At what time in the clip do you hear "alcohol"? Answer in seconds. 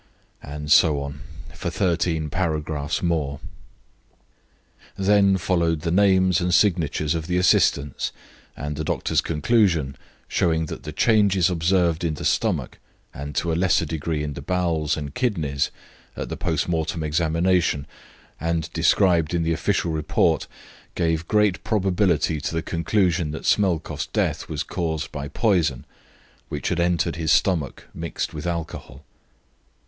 28.47-29.03